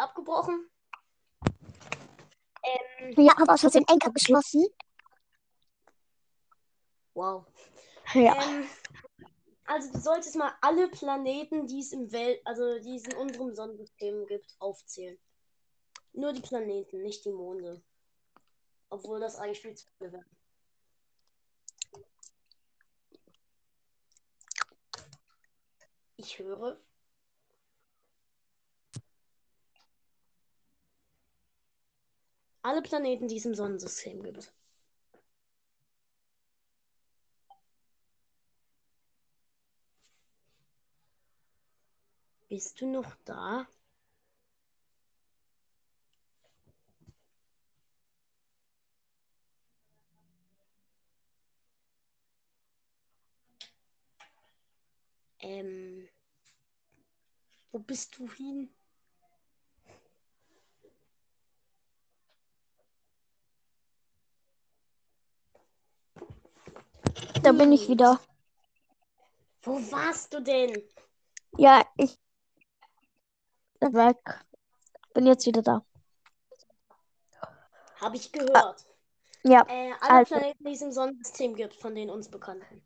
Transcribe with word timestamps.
abgebrochen. 0.00 0.70
Ähm, 2.64 3.14
Ja, 3.16 3.36
habe 3.36 3.52
aus 3.52 3.60
Versehen 3.60 3.84
Enker 3.88 4.10
geschlossen. 4.10 4.66
wow. 7.14 7.44
Ja. 8.14 8.42
Ähm, 8.42 8.68
also 9.64 9.92
du 9.92 10.00
solltest 10.00 10.36
mal 10.36 10.52
alle 10.60 10.88
Planeten, 10.88 11.66
die 11.66 11.80
es 11.80 11.92
im 11.92 12.10
Welt, 12.12 12.40
also 12.44 12.78
die 12.78 12.96
es 12.96 13.04
in 13.04 13.16
unserem 13.16 13.54
Sonnensystem 13.54 14.26
gibt, 14.26 14.54
aufzählen. 14.58 15.18
Nur 16.12 16.32
die 16.32 16.42
Planeten, 16.42 17.02
nicht 17.02 17.24
die 17.24 17.32
Monde. 17.32 17.82
Obwohl 18.90 19.20
das 19.20 19.36
eigentlich 19.36 19.60
viel 19.60 19.74
zu 19.74 19.86
viele 19.96 20.12
wären. 20.12 20.26
Ich 26.16 26.38
höre. 26.38 26.78
Alle 32.62 32.80
Planeten, 32.82 33.28
die 33.28 33.36
es 33.38 33.44
im 33.44 33.54
Sonnensystem 33.54 34.22
gibt. 34.22 34.52
Bist 42.48 42.80
du 42.80 42.86
noch 42.86 43.16
da? 43.24 43.66
Ähm, 55.40 56.08
wo 57.72 57.78
bist 57.80 58.16
du 58.18 58.30
hin? 58.30 58.68
Da 67.42 67.51
bin 67.62 67.72
ich 67.72 67.88
wieder. 67.88 68.18
Wo 69.62 69.74
warst 69.92 70.34
du 70.34 70.42
denn? 70.42 70.82
Ja, 71.56 71.84
ich 71.96 72.18
bin 73.78 73.94
weg. 73.94 74.18
Bin 75.14 75.26
jetzt 75.26 75.46
wieder 75.46 75.62
da. 75.62 75.84
Habe 78.00 78.16
ich 78.16 78.32
gehört. 78.32 78.84
Ja, 79.44 79.64
Äh, 79.68 79.92
alle 80.00 80.10
also. 80.10 80.34
Planeten, 80.34 80.64
die 80.64 80.72
es 80.72 80.82
im 80.82 80.90
Sonnensystem 80.90 81.54
gibt, 81.54 81.74
von 81.74 81.94
den 81.94 82.10
uns 82.10 82.28
bekannten. 82.28 82.82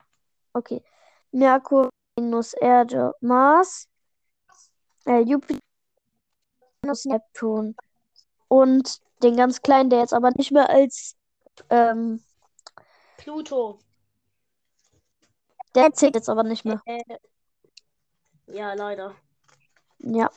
okay. 0.52 0.82
Merkur, 1.32 1.88
Venus, 2.18 2.52
Erde, 2.54 3.14
Mars, 3.20 3.88
äh, 5.06 5.20
Jupiter, 5.20 5.60
Venus, 6.82 7.04
Neptun. 7.06 7.74
Und 8.48 9.00
den 9.22 9.36
ganz 9.36 9.60
kleinen, 9.62 9.88
der 9.90 10.00
jetzt 10.00 10.14
aber 10.14 10.30
nicht 10.32 10.52
mehr 10.52 10.68
als 10.68 11.16
ähm, 11.70 12.22
Pluto. 13.16 13.78
Der 15.76 15.92
zählt 15.92 16.16
jetzt 16.16 16.28
aber 16.28 16.42
nicht 16.42 16.64
mehr. 16.64 16.82
Äh, 16.84 17.02
ja, 18.48 18.74
leider. 18.74 19.14
Ja. 19.98 20.30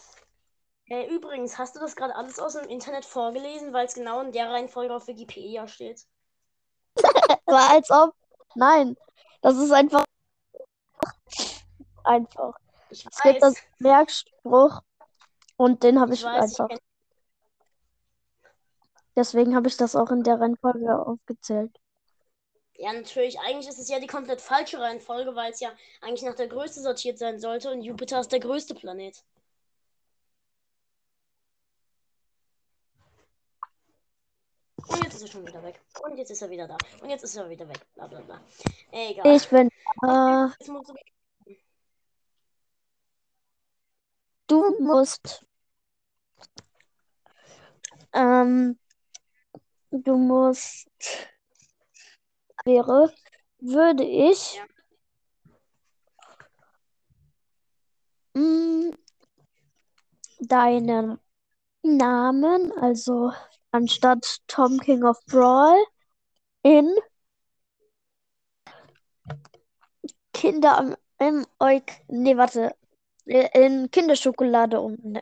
Äh, 0.90 1.08
übrigens, 1.16 1.58
hast 1.58 1.76
du 1.76 1.80
das 1.80 1.96
gerade 1.96 2.16
alles 2.16 2.40
aus 2.40 2.54
dem 2.54 2.68
Internet 2.68 3.06
vorgelesen, 3.06 3.73
weil 3.73 3.86
es 3.86 3.94
genau 3.94 4.22
in 4.22 4.31
der 4.31 4.50
Reihenfolge 4.52 4.94
auf 4.96 5.08
Wikipedia 5.08 5.68
steht? 5.68 6.06
War 7.46 7.70
als 7.72 7.90
ob. 7.92 8.14
Nein. 8.56 8.98
Das 9.42 9.58
ist 9.58 9.72
einfach. 9.72 10.06
Einfach. 12.03 12.56
Ich 12.90 13.06
Es 13.09 13.22
gibt 13.22 13.42
das 13.42 13.56
weiß. 13.56 13.64
Merkspruch 13.80 14.81
und 15.58 15.84
den 15.84 16.00
habe 16.00 16.14
Ich 16.14 16.20
ich 16.20 16.26
weiß, 16.26 16.52
ich 16.53 16.59
einfach. 16.59 16.68
kenn, 16.70 16.80
Deswegen 19.16 19.56
habe 19.56 19.68
ich 19.68 19.78
das 19.78 19.96
auch 19.96 20.09
in 20.09 20.24
der 20.24 20.40
Reihenfolge 20.40 20.98
aufgezählt. 21.06 21.80
Ja, 22.80 22.94
natürlich. 22.94 23.38
Eigentlich 23.41 23.67
ist 23.67 23.77
es 23.77 23.89
ja 23.89 23.99
die 23.99 24.08
komplett 24.08 24.40
falsche 24.40 24.79
Reihenfolge, 24.79 25.35
weil 25.35 25.51
es 25.51 25.59
ja 25.59 25.69
eigentlich 26.01 26.23
nach 26.23 26.35
der 26.35 26.47
Größe 26.47 26.81
sortiert 26.81 27.17
sein 27.17 27.38
sollte 27.40 27.72
und 27.72 27.81
Jupiter 27.81 28.22
ist 28.22 28.31
der 28.31 28.40
größte 28.40 28.73
Planet. 28.73 29.22
Und 34.88 35.03
jetzt 35.03 35.16
ist 35.16 35.22
er 35.23 35.28
schon 35.28 35.45
wieder 35.45 35.62
weg. 35.62 35.81
Und 36.01 36.18
jetzt 36.18 36.31
ist 36.31 36.41
er 36.41 36.50
wieder 36.50 36.68
da. 36.68 36.78
Und 37.01 37.09
jetzt 37.09 37.23
ist 37.23 37.35
er 37.35 37.50
wieder 37.50 37.68
weg. 37.68 37.85
Bla 37.95 38.07
bla 38.07 38.22
bla. 38.22 38.41
Egal. 38.91 39.35
Ich 39.35 39.50
bin. 39.50 39.69
Äh, 40.03 40.47
musst 40.72 40.89
du 40.89 40.95
du 44.47 44.75
musst. 44.79 45.45
Ähm, 48.13 48.79
du 49.91 50.16
musst. 50.16 50.88
Wäre. 52.66 53.12
Würde 53.59 54.03
ich. 54.03 54.56
Ja. 54.56 54.66
mh, 58.40 58.92
deinen 60.40 61.19
Namen, 61.84 62.72
also 62.80 63.31
anstatt 63.72 64.40
Tom 64.48 64.80
King 64.80 65.03
of 65.03 65.18
Brawl, 65.25 65.78
in 66.64 66.94
Kinder 70.34 70.78
am 70.78 70.96
im 71.19 71.46
Euk, 71.59 71.84
nee, 72.08 72.38
warte, 72.38 72.74
in 73.25 73.92
Kinderschokolade 73.92 74.80
um. 74.80 75.19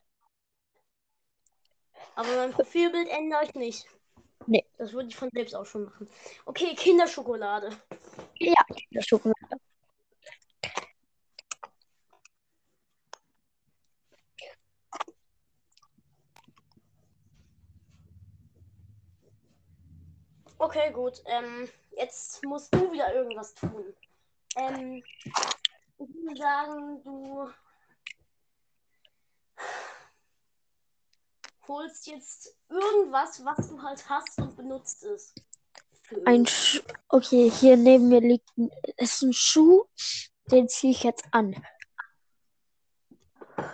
Aber 2.16 2.36
mein 2.36 2.52
Profilbild 2.52 3.08
ändere 3.09 3.46
ich 3.46 3.56
nicht. 3.56 3.88
Nee. 4.47 4.66
Das 4.78 4.94
würde 4.94 5.09
ich 5.09 5.16
von 5.16 5.30
selbst 5.34 5.53
auch 5.53 5.66
schon 5.66 5.84
machen. 5.84 6.09
Okay, 6.46 6.74
Kinderschokolade. 6.74 7.69
Ja, 8.40 8.53
Kinderschokolade. 8.74 9.58
Okay, 20.59 20.91
gut. 20.91 21.22
Ähm, 21.25 21.69
jetzt 21.97 22.44
musst 22.46 22.74
du 22.74 22.91
wieder 22.91 23.14
irgendwas 23.14 23.53
tun. 23.53 23.94
Ähm, 24.56 25.03
ich 26.00 26.08
würde 26.08 26.38
sagen, 26.38 27.03
du 27.03 27.50
holst 31.67 32.07
jetzt 32.07 32.55
irgendwas, 32.69 33.44
was 33.44 33.69
du 33.69 33.81
halt 33.81 34.07
hast 34.09 34.38
und 34.39 34.55
benutzt 34.55 35.03
es. 35.03 35.33
Ein. 36.25 36.45
Schuh. 36.45 36.81
Okay, 37.09 37.50
hier 37.50 37.75
neben 37.75 38.07
mir 38.07 38.22
liegt 38.22 38.50
ein, 38.57 38.72
ist 38.97 39.22
ein 39.22 39.33
Schuh, 39.33 39.85
den 40.51 40.69
ziehe 40.69 40.91
ich 40.91 41.03
jetzt 41.03 41.25
an. 41.31 41.55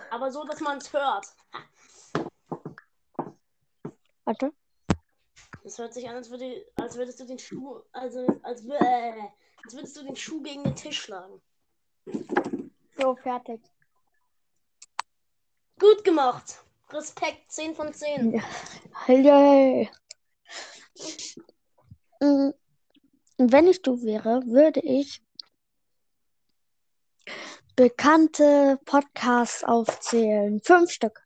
Aber 0.10 0.32
so, 0.32 0.44
dass 0.44 0.60
man 0.60 0.78
es 0.78 0.92
hört. 0.92 1.28
Warte. 4.26 4.52
Das 5.64 5.78
hört 5.78 5.94
sich 5.94 6.08
an, 6.10 6.16
als, 6.16 6.30
würde, 6.30 6.66
als 6.76 6.98
würdest 6.98 7.20
du 7.20 7.26
den 7.26 7.40
Schuh, 7.40 7.82
also 7.92 8.26
als, 8.44 8.66
äh, 8.66 9.30
als 9.64 9.74
würdest 9.74 9.96
du 9.98 10.04
den 10.04 10.16
Schuh 10.16 10.42
gegen 10.42 10.64
den 10.64 10.76
Tisch 10.76 11.02
schlagen. 11.02 11.42
So, 12.98 13.16
fertig. 13.16 13.62
Gut 15.80 16.04
gemacht. 16.04 16.64
Respekt, 16.94 17.52
10 17.52 17.76
von 17.76 17.94
10. 17.94 18.34
Ja. 18.34 18.44
Yay. 19.08 19.90
Mm, 22.20 22.52
Wenn 23.38 23.68
ich 23.68 23.82
du 23.82 24.02
wäre, 24.04 24.42
würde 24.46 24.80
ich 24.82 25.24
bekannte 27.76 28.80
Podcasts 28.86 29.64
aufzählen. 29.64 30.62
Fünf 30.64 30.92
Stück. 30.92 31.26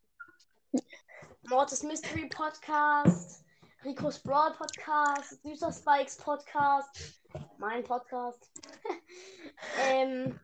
Mortis 1.49 1.83
Mystery 1.83 2.29
Podcast, 2.29 3.43
Rico's 3.83 4.19
Brawl 4.19 4.53
Podcast, 4.53 5.41
Süßer 5.43 5.71
Spikes 5.71 6.17
Podcast, 6.17 7.21
mein 7.57 7.83
Podcast. 7.83 8.49
ähm, 9.89 10.39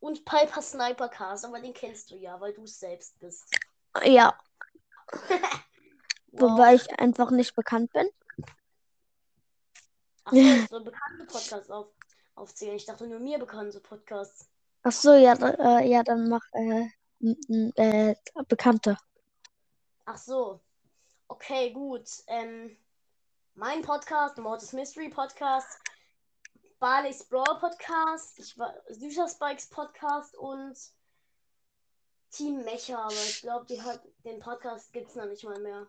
und 0.00 0.24
Piper 0.24 0.62
Sniper 0.62 1.08
Cast, 1.08 1.44
aber 1.44 1.60
den 1.60 1.72
kennst 1.72 2.10
du 2.10 2.16
ja, 2.16 2.40
weil 2.40 2.52
du 2.54 2.64
es 2.64 2.78
selbst 2.78 3.18
bist. 3.20 3.44
Ja. 4.04 4.36
wobei 6.32 6.74
ich 6.74 6.98
einfach 6.98 7.30
nicht 7.30 7.54
bekannt 7.54 7.92
bin. 7.92 8.08
Ach 10.24 10.32
so, 10.32 10.38
soll 10.70 10.84
bekannte 10.84 11.24
Podcasts 11.26 11.70
auf, 11.70 11.88
aufzählen. 12.34 12.76
Ich 12.76 12.86
dachte 12.86 13.06
nur 13.06 13.20
mir 13.20 13.38
bekannte 13.38 13.80
Podcasts. 13.80 14.48
Ach 14.82 14.92
so, 14.92 15.12
ja, 15.14 15.34
äh, 15.34 15.88
ja, 15.88 16.02
dann 16.02 16.28
mach 16.28 16.44
äh, 16.52 16.88
äh, 17.76 18.14
bekannte. 18.48 18.96
Ach 20.04 20.18
so. 20.18 20.60
Okay, 21.28 21.72
gut. 21.72 22.08
Ähm, 22.26 22.76
mein 23.54 23.82
Podcast, 23.82 24.38
Mortis 24.38 24.72
Mystery 24.72 25.08
Podcast, 25.08 25.78
Barley's 26.78 27.24
Brawl 27.24 27.58
Podcast, 27.60 28.38
ich 28.38 28.58
war 28.58 28.74
Süßer 28.88 29.28
Spikes 29.28 29.68
Podcast 29.68 30.36
und 30.36 30.76
Team 32.32 32.64
Mecha, 32.64 32.98
aber 32.98 33.12
ich 33.12 33.42
glaube, 33.42 33.66
den 34.24 34.40
Podcast 34.40 34.92
gibt 34.92 35.10
es 35.10 35.14
noch 35.14 35.26
nicht 35.26 35.44
mal 35.44 35.60
mehr. 35.60 35.86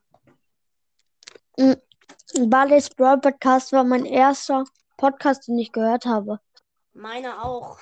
Barley's 2.47 2.89
Brawl 2.89 3.19
Podcast 3.19 3.71
war 3.71 3.85
mein 3.85 4.05
erster 4.05 4.65
Podcast, 4.97 5.47
den 5.47 5.57
ich 5.57 5.71
gehört 5.71 6.05
habe. 6.05 6.39
Meiner 6.93 7.45
auch. 7.45 7.79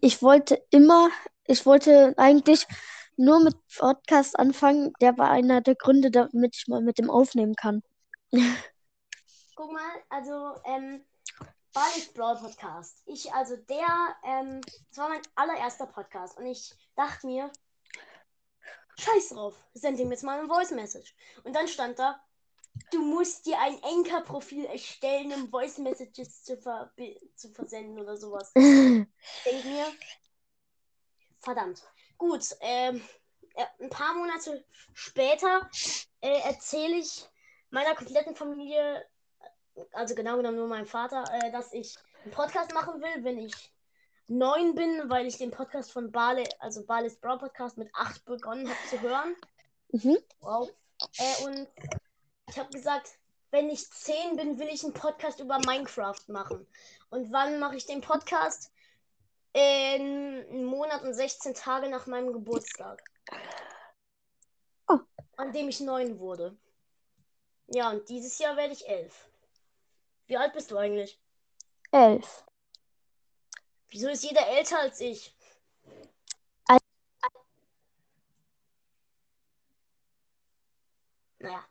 Ich 0.00 0.22
wollte 0.22 0.64
immer, 0.70 1.10
ich 1.46 1.66
wollte 1.66 2.14
eigentlich 2.16 2.66
nur 3.16 3.40
mit 3.40 3.54
Podcast 3.76 4.38
anfangen. 4.38 4.92
Der 5.00 5.18
war 5.18 5.30
einer 5.30 5.60
der 5.60 5.74
Gründe, 5.74 6.10
damit 6.10 6.56
ich 6.56 6.68
mal 6.68 6.80
mit 6.80 6.98
dem 6.98 7.10
aufnehmen 7.10 7.54
kann. 7.54 7.82
Guck 9.56 9.72
mal, 9.72 9.82
also, 10.08 10.54
ähm, 10.64 11.04
Barley's 11.74 12.12
Brawl 12.12 12.36
Podcast. 12.36 13.02
Ich, 13.04 13.32
also 13.34 13.56
der, 13.56 14.16
ähm, 14.24 14.60
das 14.88 14.98
war 14.98 15.08
mein 15.08 15.22
allererster 15.34 15.86
Podcast 15.86 16.38
und 16.38 16.46
ich 16.46 16.72
dachte 16.94 17.26
mir, 17.26 17.50
scheiß 18.96 19.30
drauf, 19.30 19.54
send 19.74 19.98
ihm 19.98 20.12
jetzt 20.12 20.22
mal 20.22 20.38
eine 20.38 20.48
Voice 20.48 20.70
Message. 20.70 21.14
Und 21.42 21.54
dann 21.54 21.66
stand 21.66 21.98
da, 21.98 22.24
du 22.92 23.02
musst 23.02 23.46
dir 23.46 23.58
ein 23.58 23.82
Anchor-Profil 23.82 24.66
erstellen, 24.66 25.32
um 25.32 25.50
Voice 25.50 25.78
Messages 25.78 26.44
zu, 26.44 26.56
ver 26.56 26.92
zu 27.34 27.50
versenden 27.50 27.98
oder 27.98 28.16
sowas. 28.16 28.52
Denk 28.54 29.64
mir, 29.64 29.86
verdammt. 31.40 31.82
Gut, 32.16 32.56
ähm, 32.60 33.02
äh, 33.56 33.66
ein 33.80 33.90
paar 33.90 34.14
Monate 34.14 34.64
später 34.92 35.68
äh, 36.20 36.40
erzähle 36.42 36.98
ich 36.98 37.28
meiner 37.70 37.96
kompletten 37.96 38.36
Familie, 38.36 39.04
also 39.92 40.14
genau 40.14 40.36
genommen 40.36 40.56
nur 40.56 40.68
meinem 40.68 40.86
Vater, 40.86 41.24
äh, 41.32 41.50
dass 41.50 41.72
ich 41.72 41.96
einen 42.22 42.32
Podcast 42.32 42.72
machen 42.72 43.00
will, 43.00 43.24
wenn 43.24 43.38
ich 43.38 43.72
neun 44.28 44.74
bin, 44.74 45.10
weil 45.10 45.26
ich 45.26 45.38
den 45.38 45.50
Podcast 45.50 45.92
von 45.92 46.10
Bale, 46.10 46.44
also 46.58 46.84
Bales 46.84 47.16
Brawl 47.16 47.38
Podcast 47.38 47.76
mit 47.76 47.90
acht 47.94 48.24
begonnen 48.24 48.68
habe 48.68 48.88
zu 48.88 49.00
hören. 49.00 49.36
Mhm. 49.92 50.18
Wow. 50.40 50.70
Äh, 51.18 51.44
und 51.44 51.68
ich 52.48 52.58
habe 52.58 52.70
gesagt, 52.70 53.10
wenn 53.50 53.70
ich 53.70 53.88
zehn 53.90 54.36
bin, 54.36 54.58
will 54.58 54.68
ich 54.68 54.82
einen 54.84 54.94
Podcast 54.94 55.40
über 55.40 55.58
Minecraft 55.58 56.22
machen. 56.28 56.66
Und 57.10 57.32
wann 57.32 57.60
mache 57.60 57.76
ich 57.76 57.86
den 57.86 58.00
Podcast? 58.00 58.72
In 59.52 59.62
einem 59.62 60.64
Monat 60.64 61.02
und 61.02 61.14
16 61.14 61.54
Tage 61.54 61.88
nach 61.88 62.08
meinem 62.08 62.32
Geburtstag. 62.32 63.00
Oh. 64.88 64.98
An 65.36 65.52
dem 65.52 65.68
ich 65.68 65.78
neun 65.78 66.18
wurde. 66.18 66.56
Ja, 67.68 67.90
und 67.90 68.08
dieses 68.08 68.38
Jahr 68.38 68.56
werde 68.56 68.72
ich 68.72 68.88
elf. 68.88 69.28
Wie 70.26 70.36
alt 70.36 70.52
bist 70.52 70.70
du 70.70 70.76
eigentlich? 70.76 71.18
Elf. 71.92 72.44
Wieso 73.88 74.08
ist 74.08 74.24
jeder 74.24 74.46
älter 74.48 74.80
als 74.80 75.00
ich? 75.00 75.34
Naja. 81.38 81.62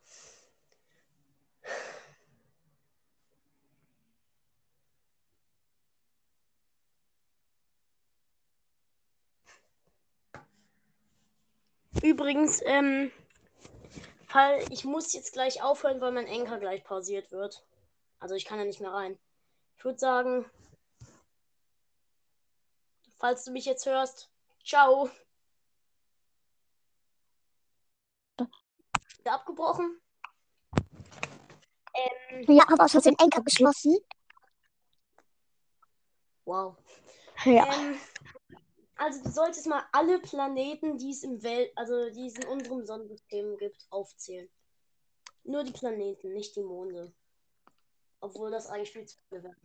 Übrigens, 12.03 12.61
ähm, 12.65 13.11
Fall, 14.27 14.63
ich 14.69 14.83
muss 14.83 15.13
jetzt 15.13 15.33
gleich 15.33 15.63
aufhören, 15.63 16.01
weil 16.01 16.11
mein 16.11 16.27
Enker 16.27 16.59
gleich 16.59 16.83
pausiert 16.83 17.31
wird. 17.31 17.63
Also 18.23 18.35
ich 18.35 18.45
kann 18.45 18.57
ja 18.57 18.63
nicht 18.63 18.79
mehr 18.79 18.93
rein. 18.93 19.19
Ich 19.75 19.83
würde 19.83 19.99
sagen, 19.99 20.49
falls 23.17 23.43
du 23.43 23.51
mich 23.51 23.65
jetzt 23.65 23.85
hörst, 23.85 24.31
ciao. 24.63 25.09
Wieder 29.17 29.33
abgebrochen. 29.33 30.01
Ähm, 31.93 32.45
ja, 32.47 32.65
habe 32.69 32.85
aus 32.85 32.93
den 32.93 33.19
Enker 33.19 33.41
geschlossen. 33.41 33.97
Wow. 36.45 36.77
Ja. 37.43 37.75
Ähm, 37.75 37.99
also 38.95 39.21
du 39.21 39.31
solltest 39.31 39.67
mal 39.67 39.83
alle 39.91 40.19
Planeten, 40.19 40.97
die 40.97 41.11
es 41.11 41.23
im 41.23 41.43
Welt, 41.43 41.73
also 41.75 42.09
die 42.09 42.27
es 42.27 42.37
in 42.37 42.47
unserem 42.47 42.85
Sonnensystem 42.85 43.57
gibt, 43.57 43.85
aufzählen. 43.89 44.49
Nur 45.43 45.65
die 45.65 45.73
Planeten, 45.73 46.31
nicht 46.31 46.55
die 46.55 46.63
Monde. 46.63 47.13
Obwohl 48.23 48.51
das 48.51 48.67
eigentlich 48.67 48.91
viel 48.93 49.05
zu 49.05 49.17
viele 49.27 49.43
wäre. 49.43 49.55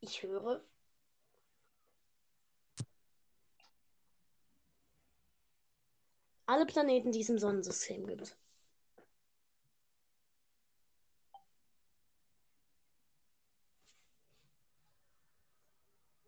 Ich 0.00 0.22
höre. 0.22 0.62
Alle 6.44 6.66
Planeten, 6.66 7.12
die 7.12 7.22
es 7.22 7.30
im 7.30 7.38
Sonnensystem 7.38 8.06
gibt. 8.06 8.36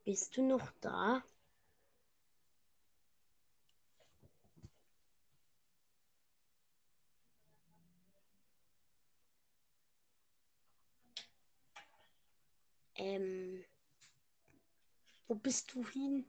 Bist 0.06 0.34
du 0.34 0.42
noch 0.42 0.72
da? 0.80 1.22
Ähm, 12.98 13.64
wo 15.28 15.34
bist 15.34 15.72
du 15.74 15.86
hin? 15.86 16.28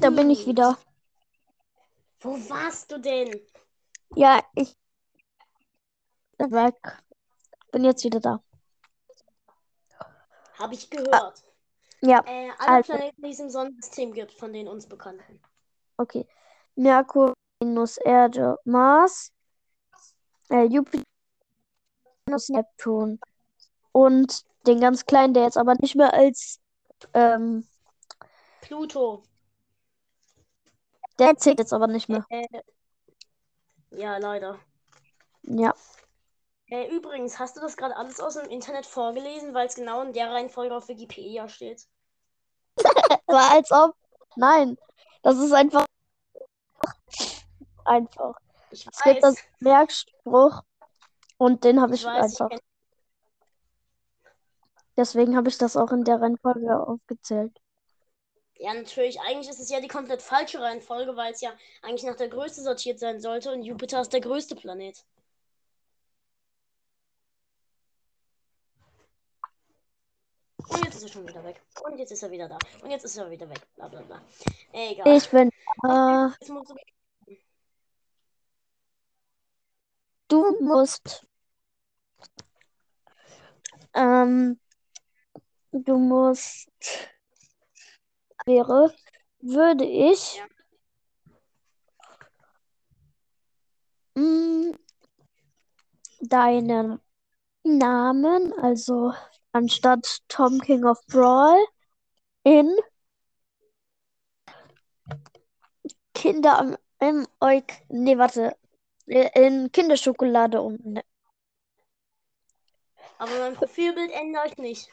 Da 0.00 0.08
bin 0.10 0.30
ich 0.30 0.46
wieder. 0.46 0.78
Wo 2.20 2.32
warst 2.48 2.90
du 2.90 2.98
denn? 2.98 3.38
Ja, 4.16 4.42
ich 4.54 4.74
weg. 6.38 7.02
Bin 7.70 7.84
jetzt 7.84 8.02
wieder 8.04 8.20
da. 8.20 8.42
Habe 10.54 10.74
ich 10.74 10.88
gehört. 10.88 11.44
Ja. 12.00 12.24
Äh, 12.26 12.50
alle 12.58 12.76
also. 12.76 12.92
Planeten, 12.94 13.22
die 13.22 13.30
es 13.30 13.40
im 13.40 13.50
Sonnensystem 13.50 14.12
gibt, 14.12 14.32
von 14.32 14.52
den 14.52 14.68
uns 14.68 14.86
bekannten. 14.86 15.40
Okay. 15.98 16.26
Merkur, 16.76 17.34
Venus, 17.70 17.98
Erde, 17.98 18.58
Mars, 18.64 19.32
äh, 20.50 20.64
Jupiter, 20.64 21.04
Neptun. 22.48 23.20
Und 23.92 24.44
den 24.66 24.80
ganz 24.80 25.06
kleinen, 25.06 25.34
der 25.34 25.44
jetzt 25.44 25.56
aber 25.56 25.74
nicht 25.74 25.94
mehr 25.94 26.12
als 26.12 26.60
ähm, 27.14 27.66
Pluto. 28.60 29.22
Der 31.18 31.36
zählt 31.36 31.58
jetzt 31.58 31.72
aber 31.72 31.86
nicht 31.86 32.08
mehr. 32.08 32.24
Äh, 32.28 32.46
ja, 33.90 34.18
leider. 34.18 34.58
Ja. 35.42 35.74
Äh, 36.66 36.88
übrigens, 36.94 37.38
hast 37.38 37.56
du 37.56 37.60
das 37.60 37.76
gerade 37.76 37.96
alles 37.96 38.20
aus 38.20 38.34
dem 38.34 38.48
Internet 38.48 38.86
vorgelesen, 38.86 39.54
weil 39.54 39.66
es 39.66 39.74
genau 39.74 40.02
in 40.02 40.12
der 40.12 40.30
Reihenfolge 40.30 40.76
auf 40.76 40.88
Wikipedia 40.88 41.48
steht? 41.48 41.86
War 43.26 43.50
als 43.52 43.70
ob. 43.72 43.94
Nein. 44.36 44.76
Das 45.22 45.36
ist 45.38 45.52
einfach. 45.52 45.89
Einfach. 47.84 48.38
Ich 48.70 48.86
es 48.86 49.02
gibt 49.02 49.22
das 49.22 49.36
Merkspruch 49.58 50.62
und 51.38 51.64
den 51.64 51.80
habe 51.80 51.94
ich, 51.94 52.02
ich 52.02 52.06
weiß, 52.06 52.40
einfach. 52.40 52.50
Ich 52.50 52.60
Deswegen 54.96 55.34
habe 55.34 55.48
ich 55.48 55.56
das 55.56 55.76
auch 55.76 55.92
in 55.92 56.04
der 56.04 56.20
Reihenfolge 56.20 56.78
aufgezählt. 56.86 57.58
Ja, 58.56 58.74
natürlich. 58.74 59.18
Eigentlich 59.22 59.48
ist 59.48 59.58
es 59.58 59.70
ja 59.70 59.80
die 59.80 59.88
komplett 59.88 60.20
falsche 60.20 60.60
Reihenfolge, 60.60 61.16
weil 61.16 61.32
es 61.32 61.40
ja 61.40 61.50
eigentlich 61.80 62.02
nach 62.02 62.16
der 62.16 62.28
Größe 62.28 62.62
sortiert 62.62 62.98
sein 62.98 63.18
sollte 63.18 63.50
und 63.50 63.62
Jupiter 63.62 64.02
ist 64.02 64.12
der 64.12 64.20
größte 64.20 64.54
Planet. 64.54 65.02
Und 70.68 70.84
jetzt 70.84 70.96
ist 70.96 71.02
er 71.04 71.08
schon 71.08 71.26
wieder 71.26 71.42
weg. 71.42 71.62
Und 71.82 71.98
jetzt 71.98 72.12
ist 72.12 72.22
er 72.22 72.30
wieder 72.30 72.48
da. 72.48 72.58
Und 72.82 72.90
jetzt 72.90 73.04
ist 73.04 73.16
er 73.16 73.30
wieder 73.30 73.48
weg. 73.48 73.66
Bla 73.76 73.88
bla 73.88 74.02
bla. 74.02 74.20
Egal. 74.72 75.16
Ich 75.16 75.30
bin. 75.30 75.48
Äh, 75.48 76.28
du... 76.46 76.62
du 80.30 80.56
musst. 80.60 81.26
Ähm, 83.94 84.58
du 85.72 85.98
musst. 85.98 86.70
Wäre. 88.46 88.94
Würde 89.40 89.84
ich. 89.84 90.42
Mh, 94.14 94.22
mm, 94.72 94.74
deinen 96.20 97.00
Namen, 97.64 98.52
also 98.60 99.12
anstatt 99.52 100.20
Tom 100.28 100.60
King 100.60 100.84
of 100.84 100.98
Brawl 101.06 101.58
in 102.44 102.74
Kinder 106.14 106.60
im, 106.60 106.76
im 107.00 107.26
Euk. 107.40 107.64
Nee, 107.88 108.18
warte. 108.18 108.59
In 109.10 109.72
Kinderschokolade 109.72 110.62
und 110.62 110.86
ne, 110.86 111.02
Aber 113.18 113.38
mein 113.40 113.54
Profilbild 113.54 114.12
ändere 114.12 114.46
ich 114.46 114.56
nicht. 114.56 114.88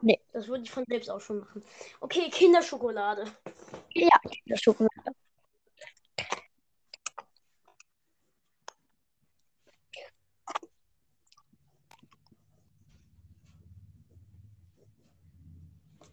Nee. 0.00 0.20
Das 0.32 0.48
würde 0.48 0.64
ich 0.64 0.70
von 0.70 0.84
selbst 0.88 1.08
auch 1.08 1.20
schon 1.20 1.38
machen. 1.38 1.62
Okay, 2.00 2.28
Kinderschokolade. 2.28 3.24
ja, 3.94 4.18
Kinderschokolade. 4.28 5.12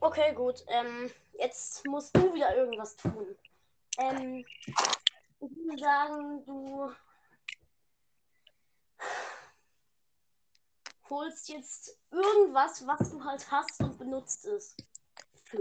Okay, 0.02 0.34
gut. 0.36 0.64
Ähm, 0.68 1.10
jetzt 1.40 1.84
musst 1.88 2.16
du 2.16 2.32
wieder 2.32 2.56
irgendwas 2.56 2.96
tun. 2.96 3.36
Ähm, 3.98 4.46
ich 5.42 5.50
würde 5.50 5.80
sagen, 5.80 6.46
du 6.46 6.92
holst 11.10 11.50
jetzt 11.50 11.98
irgendwas, 12.12 12.86
was 12.86 13.10
du 13.12 13.24
halt 13.24 13.50
hast 13.52 13.80
und 13.82 13.98
benutzt 13.98 14.46
es. 14.46 14.76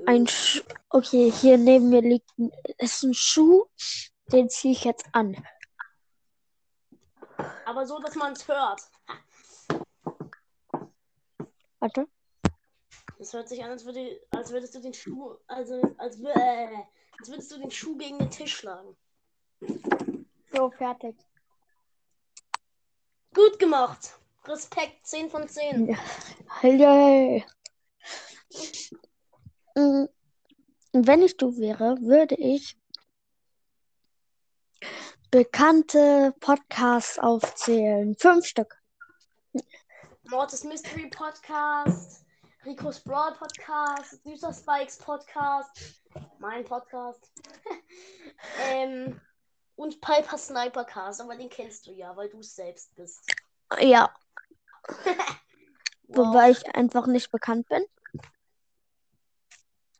Ein 0.06 0.26
irgendwas. 0.26 0.34
Sch 0.34 0.64
okay, 0.90 1.30
hier 1.30 1.56
neben 1.58 1.88
mir 1.88 2.02
liegt 2.02 2.30
ein, 2.38 2.50
ist 2.78 3.02
ein 3.02 3.14
Schuh, 3.14 3.66
den 4.32 4.50
ziehe 4.50 4.72
ich 4.72 4.84
jetzt 4.84 5.06
an. 5.12 5.36
Aber 7.64 7.86
so, 7.86 7.98
dass 7.98 8.14
man 8.14 8.32
es 8.32 8.46
hört. 8.48 8.82
Warte. 11.80 12.08
Das 13.18 13.32
hört 13.32 13.48
sich 13.48 13.62
an, 13.64 13.70
als, 13.70 13.84
würde, 13.84 14.20
als 14.30 14.50
würdest 14.52 14.74
du 14.74 14.80
den 14.80 14.94
Schuh, 14.94 15.36
also 15.46 15.80
als, 15.98 16.20
äh, 16.20 16.84
als 17.18 17.28
würdest 17.28 17.50
du 17.50 17.58
den 17.58 17.70
Schuh 17.70 17.96
gegen 17.96 18.18
den 18.18 18.30
Tisch 18.30 18.56
schlagen. 18.56 18.96
So, 20.52 20.70
fertig. 20.70 21.16
Gut 23.34 23.58
gemacht. 23.58 24.18
Respekt, 24.48 25.06
10 25.06 25.28
von 25.30 25.46
10. 25.46 25.88
Ja. 25.88 25.98
Yay. 26.62 27.44
Mm, 29.74 30.06
Wenn 30.92 31.22
ich 31.22 31.36
du 31.36 31.56
wäre, 31.58 31.96
würde 32.00 32.34
ich 32.36 32.78
bekannte 35.30 36.34
Podcasts 36.40 37.18
aufzählen. 37.18 38.16
Fünf 38.18 38.46
Stück. 38.46 38.74
Mortis 40.30 40.64
Mystery 40.64 41.10
Podcast, 41.10 42.24
Ricos 42.64 43.00
Brawl 43.00 43.34
Podcast, 43.34 44.22
Süßer 44.24 44.52
Spikes 44.52 44.96
Podcast, 44.98 46.02
mein 46.38 46.64
Podcast. 46.64 47.30
ähm, 48.70 49.20
und 49.76 50.00
Piper 50.00 50.38
Sniper 50.38 50.84
Cast, 50.84 51.20
aber 51.20 51.36
den 51.36 51.48
kennst 51.48 51.86
du 51.86 51.92
ja, 51.92 52.16
weil 52.16 52.28
du 52.30 52.40
es 52.40 52.54
selbst 52.54 52.94
bist. 52.96 53.20
Ja. 53.80 54.12
wobei 56.08 56.50
ich 56.50 56.74
einfach 56.74 57.06
nicht 57.06 57.30
bekannt 57.30 57.68
bin. 57.68 57.84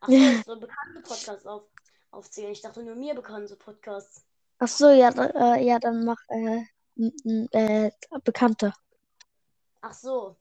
Ach 0.01 0.09
so, 0.09 0.15
soll 0.47 0.61
bekannte 0.61 1.01
Podcasts 1.03 1.47
auf, 1.47 1.65
aufzählen. 2.11 2.53
Ich 2.53 2.63
dachte 2.63 2.83
nur 2.83 2.95
mir 2.95 3.15
bekannte 3.15 3.57
Podcasts. 3.57 4.25
Ach 4.59 4.69
so, 4.69 4.89
ja, 4.89 5.11
äh, 5.11 5.65
ja, 5.65 5.79
dann 5.79 6.05
mach 6.05 6.21
äh, 6.29 6.65
äh, 7.53 7.91
bekannte. 8.25 8.73
Ach 9.81 9.93
so. 9.93 10.37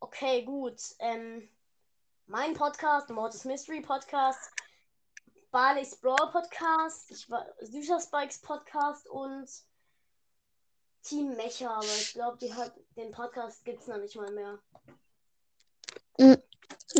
Okay, 0.00 0.44
gut. 0.44 0.80
Ähm, 0.98 1.48
mein 2.26 2.54
Podcast, 2.54 3.10
Mortis 3.10 3.44
Mystery 3.44 3.80
Podcast, 3.80 4.50
Barley's 5.50 5.96
Brawl 5.96 6.30
Podcast, 6.32 7.10
ich 7.10 7.30
war 7.30 7.46
Süßer 7.60 8.00
Spikes 8.00 8.40
Podcast 8.40 9.08
und 9.08 9.48
Team 11.04 11.36
Mecha, 11.36 11.70
aber 11.70 11.84
ich 11.84 12.14
glaube, 12.14 12.54
hat 12.54 12.72
den 12.96 13.10
Podcast 13.10 13.62
gibt's 13.64 13.86
noch 13.86 13.98
nicht 13.98 14.16
mal 14.16 14.32
mehr. 14.32 14.58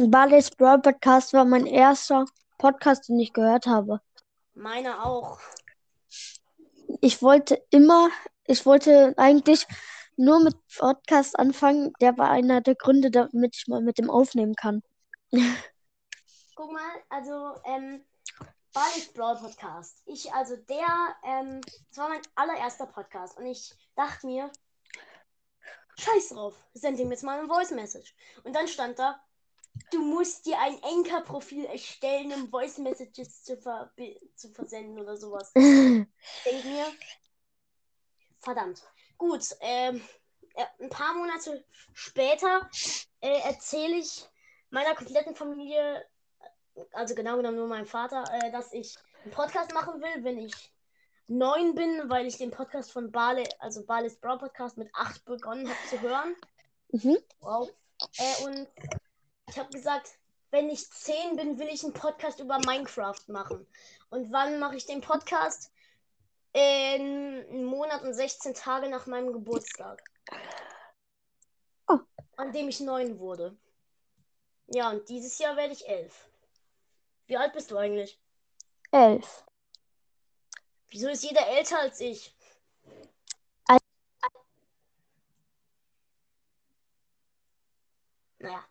Barley's 0.09 0.51
Brawl 0.51 0.81
Podcast 0.81 1.33
war 1.33 1.47
mein 1.47 1.67
erster 1.67 2.27
Podcast, 2.59 3.09
den 3.09 3.19
ich 3.19 3.33
gehört 3.33 3.67
habe. 3.67 4.01
Meiner 4.53 5.07
auch. 5.07 5.41
Ich 7.01 7.23
wollte 7.23 7.65
immer, 7.71 8.11
ich 8.47 8.67
wollte 8.67 9.15
eigentlich 9.17 9.67
nur 10.17 10.41
mit 10.41 10.55
Podcast 10.77 11.39
anfangen. 11.39 11.93
Der 12.01 12.19
war 12.19 12.31
einer 12.31 12.61
der 12.61 12.75
Gründe, 12.75 13.11
damit 13.11 13.57
ich 13.57 13.67
mal 13.69 13.81
mit 13.81 13.97
dem 13.97 14.11
aufnehmen 14.11 14.55
kann. 14.55 14.83
Guck 16.55 16.73
mal, 16.73 16.83
also, 17.09 17.55
ähm, 17.65 18.05
Barley's 18.75 19.13
Brawl 19.13 19.37
Podcast. 19.37 20.03
Ich, 20.05 20.33
also 20.33 20.57
der, 20.57 21.17
ähm, 21.25 21.61
das 21.89 21.99
war 21.99 22.09
mein 22.09 22.21
allererster 22.35 22.87
Podcast 22.87 23.39
und 23.39 23.47
ich 23.47 23.73
dachte 23.95 24.27
mir, 24.27 24.51
scheiß 25.97 26.31
drauf, 26.31 26.55
send 26.75 26.99
ihm 26.99 27.11
jetzt 27.13 27.23
mal 27.23 27.39
eine 27.39 27.47
Voice 27.47 27.71
Message. 27.71 28.15
Und 28.43 28.53
dann 28.53 28.67
stand 28.67 28.99
da, 28.99 29.25
du 29.93 30.03
musst 30.03 30.45
dir 30.47 30.59
ein 30.59 30.83
Anchor-Profil 30.83 31.67
erstellen, 31.67 32.33
um 32.33 32.51
Voice 32.51 32.79
Messages 32.79 33.45
zu, 33.45 33.57
ver 33.57 33.93
zu 34.35 34.51
versenden 34.51 34.99
oder 34.99 35.17
sowas. 35.17 35.53
Denk 35.55 36.65
mir, 36.65 36.87
verdammt. 38.41 38.83
Gut, 39.17 39.55
ähm, 39.61 40.03
äh, 40.57 40.65
ein 40.81 40.91
paar 40.91 41.15
Monate 41.15 41.65
später 41.93 42.69
äh, 43.21 43.41
erzähle 43.43 43.99
ich 43.99 44.29
meiner 44.71 44.97
kompletten 44.97 45.37
Familie, 45.37 46.05
also 46.93 47.15
genau 47.15 47.37
genommen 47.37 47.57
nur 47.57 47.69
meinem 47.69 47.87
Vater, 47.87 48.25
äh, 48.33 48.51
dass 48.51 48.73
ich 48.73 48.97
einen 49.23 49.33
Podcast 49.33 49.73
machen 49.73 50.01
will, 50.01 50.25
wenn 50.25 50.39
ich 50.39 50.73
neun 51.29 51.75
bin, 51.75 52.09
weil 52.09 52.27
ich 52.27 52.37
den 52.37 52.51
Podcast 52.51 52.93
von 52.93 53.11
Bale, 53.11 53.45
also 53.59 53.85
Bales 53.85 54.17
Brawl 54.17 54.39
Podcast 54.39 54.77
mit 54.77 54.91
acht 54.95 55.25
begonnen 55.25 55.69
habe 55.69 55.89
zu 55.89 56.01
hören. 56.01 56.37
Mhm. 56.89 57.19
Wow. 57.41 57.71
Äh, 58.19 58.45
und 58.45 58.69
ich 59.49 59.59
habe 59.59 59.71
gesagt, 59.71 60.11
wenn 60.51 60.71
ich 60.71 60.89
zehn 60.91 61.37
bin, 61.37 61.59
will 61.59 61.69
ich 61.69 61.83
einen 61.83 61.93
Podcast 61.93 62.41
über 62.41 62.59
Minecraft 62.59 63.23
machen. 63.27 63.67
Und 64.11 64.31
wann 64.33 64.59
mache 64.59 64.77
ich 64.77 64.87
den 64.87 65.01
Podcast? 65.01 65.73
In 66.53 66.61
einem 66.63 67.65
Monat 67.65 68.03
und 68.03 68.15
16 68.15 68.55
Tage 68.55 68.89
nach 68.89 69.07
meinem 69.07 69.33
Geburtstag. 69.33 70.01
Oh. 71.89 71.99
An 72.37 72.53
dem 72.53 72.69
ich 72.69 72.79
neun 72.79 73.19
wurde. 73.19 73.57
Ja, 74.69 74.91
und 74.91 75.09
dieses 75.09 75.39
Jahr 75.39 75.57
werde 75.57 75.73
ich 75.73 75.89
elf. 75.89 76.29
Wie 77.27 77.37
alt 77.37 77.53
bist 77.53 77.71
du 77.71 77.77
eigentlich? 77.77 78.19
Elf. 78.91 79.45
Wieso 80.89 81.09
ist 81.09 81.25
jeder 81.25 81.47
älter 81.49 81.81
als 81.81 82.01
ich? 82.01 82.35
Al- 83.67 83.79
Naja. 88.39 88.65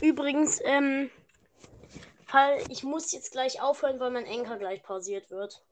Übrigens, 0.00 0.60
ähm, 0.64 1.10
Fall, 2.26 2.62
ich 2.70 2.82
muss 2.82 3.12
jetzt 3.12 3.32
gleich 3.32 3.60
aufhören, 3.60 4.00
weil 4.00 4.10
mein 4.10 4.26
Enker 4.26 4.56
gleich 4.58 4.82
pausiert 4.82 5.30
wird. 5.30 5.62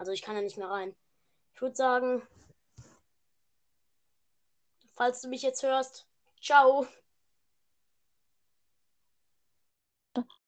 Also 0.00 0.12
ich 0.12 0.22
kann 0.22 0.34
ja 0.34 0.40
nicht 0.40 0.56
mehr 0.56 0.70
rein. 0.70 0.96
Ich 1.52 1.60
würde 1.60 1.76
sagen, 1.76 2.22
falls 4.94 5.20
du 5.20 5.28
mich 5.28 5.42
jetzt 5.42 5.62
hörst, 5.62 6.06
ciao. 6.40 6.86